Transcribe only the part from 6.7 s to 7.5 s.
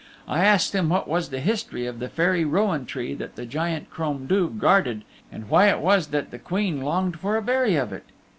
longed for a